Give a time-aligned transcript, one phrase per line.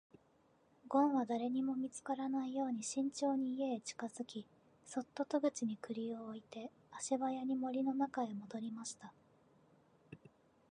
[0.87, 4.47] ごんは誰にも見つからないよう慎重に家へ近づき、
[4.83, 9.13] そっと戸口に栗を置いて足早に森の中へ戻りました。